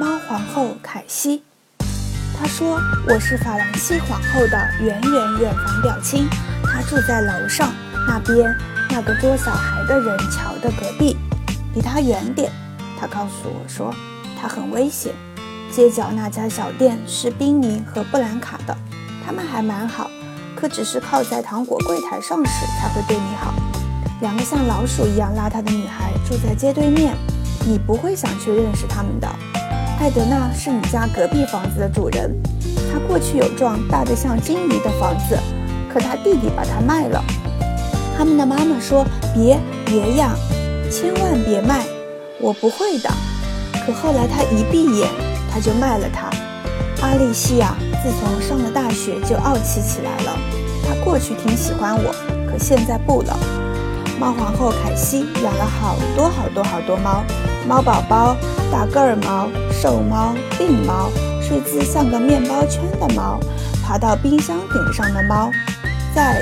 [0.00, 1.42] 猫皇后凯西。
[2.34, 6.26] 她说：“我是法兰西皇后的远远远房表亲，
[6.64, 7.70] 她住在楼上
[8.08, 8.50] 那边
[8.88, 11.18] 那个捉小孩的人桥的隔壁，
[11.74, 12.50] 离她远点。”
[12.98, 13.94] 她告诉我说
[14.40, 15.12] ：“她很危险。
[15.70, 18.74] 街角那家小店是宾尼和布兰卡的，
[19.26, 20.10] 他们还蛮好，
[20.56, 23.52] 可只是靠在糖果柜台上时才会对你好。
[24.22, 27.14] 两个像老鼠一样邋遢的女孩住在街对面，
[27.66, 29.28] 你不会想去认识他们的。”
[30.00, 32.34] 艾德娜是你家隔壁房子的主人，
[32.90, 35.38] 她过去有幢大得像金鱼的房子，
[35.92, 37.22] 可她弟弟把它卖了。
[38.16, 39.04] 他们的妈妈说
[39.36, 40.34] ：“别别呀，
[40.90, 41.84] 千万别卖，
[42.40, 43.10] 我不会的。”
[43.84, 45.06] 可后来他一闭眼，
[45.52, 46.30] 他就卖了它。
[47.06, 50.38] 阿丽西亚自从上了大学就傲气起来了，
[50.88, 52.10] 她过去挺喜欢我，
[52.50, 53.38] 可现在不了。
[54.18, 57.22] 猫皇后凯西养了好多好多好多猫，
[57.68, 58.34] 猫宝宝、
[58.72, 59.46] 大个儿猫。
[59.80, 63.40] 瘦猫、病猫、睡姿像个面包圈的猫、
[63.82, 65.50] 爬到冰箱顶上的猫、
[66.14, 66.36] 在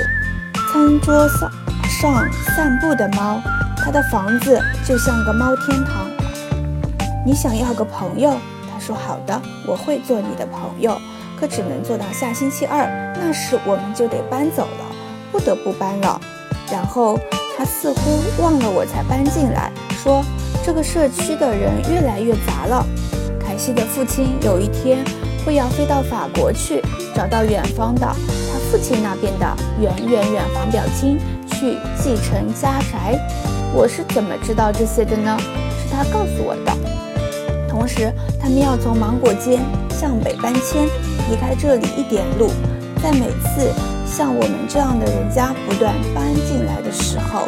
[0.72, 1.48] 餐桌上
[1.88, 3.40] 上散步的猫，
[3.76, 6.10] 它的房子就像个猫天堂。
[7.24, 8.36] 你想要个朋友？
[8.72, 11.00] 他说好的，我会做你的朋友，
[11.38, 12.88] 可只能做到下星期二，
[13.20, 14.84] 那时我们就得搬走了，
[15.30, 16.20] 不得不搬了。
[16.72, 17.16] 然后
[17.56, 19.70] 他似乎忘了我才搬进来，
[20.02, 20.24] 说
[20.66, 22.84] 这个社区的人越来越杂了。
[23.58, 25.04] 西的父亲有一天
[25.44, 26.80] 会要飞到法国去，
[27.14, 33.18] 找到远方的他父亲那边的远远远房表亲去继承家宅。
[33.74, 35.36] 我是怎么知道这些的呢？
[35.38, 36.72] 是他告诉我的。
[37.68, 39.58] 同时，他们要从芒果街
[39.90, 40.86] 向北搬迁，
[41.28, 42.50] 离开这里一点路。
[43.02, 43.72] 在每次
[44.06, 47.46] 像我们这样的人家不断搬进来的时候。